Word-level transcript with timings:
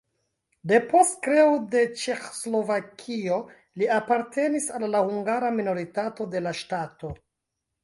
Depost 0.69 1.19
kreo 1.27 1.51
de 1.75 1.83
Ĉeĥoslovakio 2.03 3.37
li 3.83 3.91
apartenis 3.99 4.67
al 4.81 4.89
la 4.97 5.05
hungara 5.13 5.55
minoritato 5.61 6.31
de 6.35 6.45
la 6.49 6.57
ŝtato. 6.65 7.17